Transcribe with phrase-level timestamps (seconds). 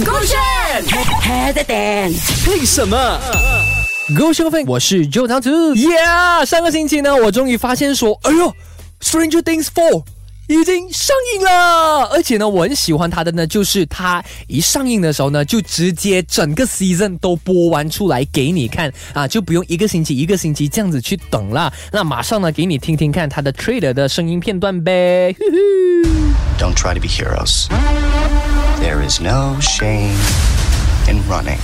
[0.00, 0.38] 勾选
[1.20, 2.14] head and
[2.50, 3.20] 为什么
[4.18, 5.50] ？Go 消费，我是 Joe 长子。
[5.74, 8.54] Yeah，上个星期呢，我终于发现说，哎呦
[9.02, 10.04] ，Stranger Things Four
[10.48, 21.70] 已经上映了，而且呢，我很喜欢它的呢，就是它一上映的时候呢，就直接整个 season 都播完出来给你看啊，就不用一个星期一个星期这样子去等了。
[21.92, 25.36] 那马上呢，给你听听看它的 trailer 的声音片段呗。
[26.58, 27.66] Don't try to be heroes.
[28.82, 30.18] There is no shame
[31.08, 31.60] in running.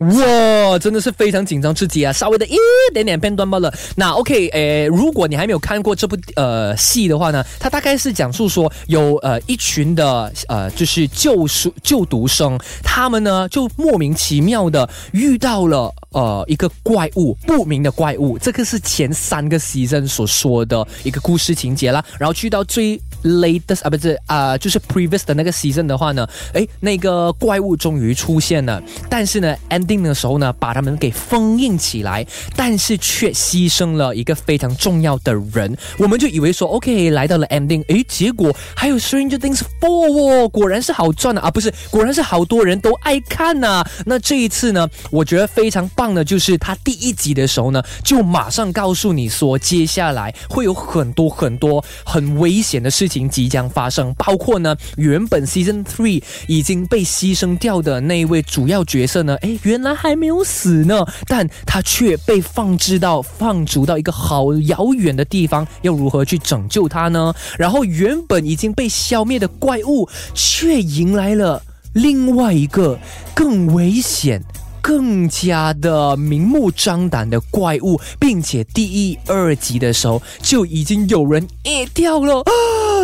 [0.00, 2.12] 哇，真的是非常紧张刺激啊！
[2.12, 2.56] 稍微的一
[2.92, 3.72] 点点片段罢了。
[3.94, 18.36] 那 OK，诶，如果你还没有看过这部呃戏的话呢，它大概是讲述说有呃一群的呃就是救书救读生，他们呢就莫名其妙的遇到了呃一个怪物，不明的怪物。
[18.36, 22.04] 这个是前三个 season 所说的一个故事情节啦。
[22.18, 55.84] 然后去到最 latest 啊，不是啊、就是 previous 的那个 season 的话呢，诶，那个怪物终于出现了，但是呢，ending 的时候呢，把他们给封印起来，但是却牺牲了一个非常重要的人，我们就以为说 OK 来到了 ending，诶，结果还有 Stranger Things Four 哦，果然是好赚的，啊不是，果然是好多人都爱看呐、那这一次呢，我觉得非常棒的就是他第一集的时候呢，就马上告诉你说，接下来会有很多很多很危险的事情情即将发生，包括呢，原本 Season
[55.84, 67.34] Three 已经被牺牲掉的那一位主要角色呢，诶，原来还没有死呢，但他却被放置到放逐到一个好遥远的地方，要如何去拯救他呢？
[67.58, 72.98] 然后原本已经被消灭的怪物，却迎来了另外一个
[73.34, 74.42] 更危险。
[74.82, 82.52] 更加的明目张胆的怪物，并且第一、二集的时候就已经有人噎掉了啊！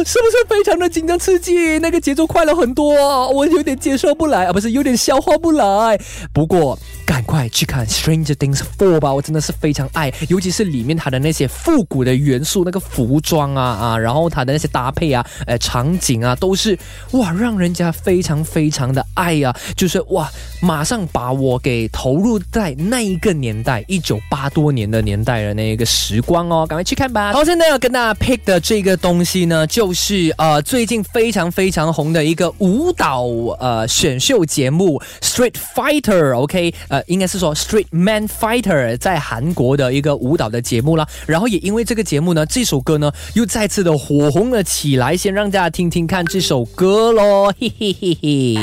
[0.04, 1.78] 是不是非常的紧张刺激？
[1.78, 5.98] 那个节奏快了很多，我有点接受不来啊，不是有点消化不来。
[6.32, 16.76] 不过赶快去看《Stranger Things Four》吧，我真的是非常爱，尤其是里面它的那些复古的元素，那个服装啊啊，然后它的那些搭配啊，呃，场景啊，都是
[17.12, 20.30] 哇，让人家非常非常的爱呀、就是哇，
[20.60, 27.32] 马上把我给投入在那一个年代，一九八多年的年代的那个时光哦，赶快去看吧。
[27.32, 33.24] 好，现在要跟大家 pick 的这个东西呢，就是呃最近非常非常红的一个舞蹈
[33.60, 41.06] 呃选秀节目 Street Fighter，OK，、呃，应该是说 Street Man Fighter，在韩国的一个舞蹈的节目啦。
[41.26, 48.56] 然后也因为这个节目呢，这首歌呢又再次的火红了起来，先让大家听听看这首歌喽，嘿嘿嘿嘿。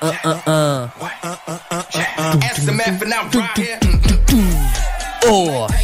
[0.00, 2.38] 嗯 uh, uh, uh.
[2.40, 3.78] SMF and I'm right here.
[5.28, 5.68] Or.
[5.68, 5.74] So,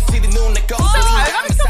[1.37, 1.65] I'm so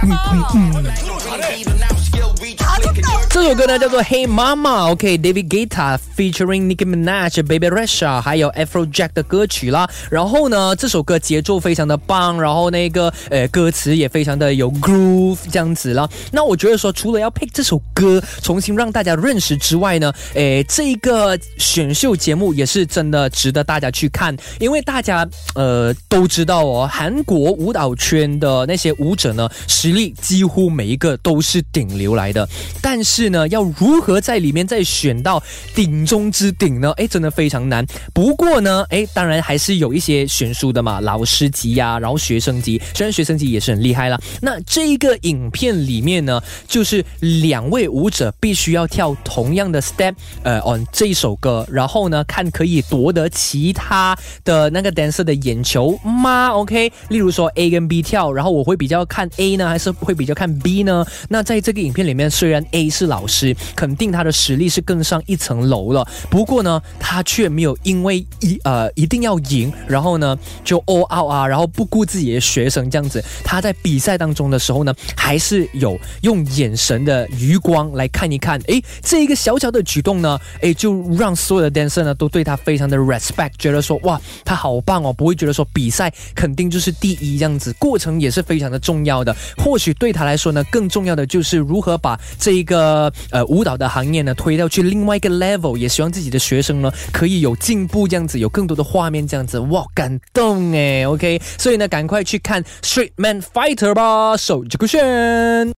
[3.44, 4.56] 这首歌呢叫做《Hey Mama》
[4.93, 9.87] ，OK，David、Guetta featuring Nicki Minaj、Baby Rexha 还有 Afrojack 的歌曲啦。
[10.10, 16.09] 然后呢，这首歌节奏非常的棒，然后那个呃歌词也非常的有 groove 这样子啦。
[16.32, 32.49] 那我觉得说，除了要 pick 这首歌重新让大家认识之外呢，诶，这一个选秀节目也是真的值得大家去看，因为大家呃都知道哦，韩国舞蹈圈的那些舞者呢，实力几乎每一个都是顶流来的，
[32.81, 35.43] 但是呢，要如何在里面再选到
[35.75, 36.93] 顶中之顶呢？
[36.97, 37.84] 哎，真的非常难。
[38.12, 44.21] 不过呢，哎，当然还是有一些悬殊的嘛，老师级呀、然后学生级，虽然学生级也是很厉害啦。
[44.41, 61.05] 那这个影片里面呢，就是两位舞者必须要跳同样的 step，呃，on 这一首歌，然后呢，看可以夺得其他的那个 dancer 的眼球吗？OK，例如说 A 跟 B 跳，然后我会比较看 A 呢，还是会比较看 B 呢？
[61.28, 73.25] 那在这个影片里面，虽然 A 是老老师，肯定他的实力是更上一层楼了，不过呢，他却没有因为一呃一定要赢，然后呢就 all out 啊，然后不顾自己的学生这样子。
[73.43, 89.35] 他在比赛当中的时候呢，还是有用眼神的余光来看一看，诶，这一个小小的举动呢，诶，就让所有的 dancer 呢都对他非常的 respect，觉得说哇，他好棒哦，不会觉得说比赛肯定就是第一这样子，过程也是非常的重要的。
[89.56, 105.72] 或许对他来说呢，更重要的就是如何把这一个呃舞蹈的行业呢推到去另外一个 level，也希望自己的学生呢可以有进步这样子，有更多的画面这样子，哇，感动哎 o k 所以呢，赶快去看 Street Man Fighter 吧，手机酷炫。